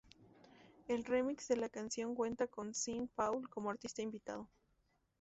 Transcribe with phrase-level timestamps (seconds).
[0.87, 4.49] El remix de la canción cuenta con Sean Paul como artista invitado.